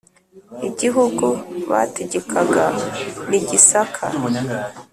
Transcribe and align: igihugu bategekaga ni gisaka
igihugu 0.67 1.27
bategekaga 1.69 2.65
ni 3.29 3.39
gisaka 3.47 4.05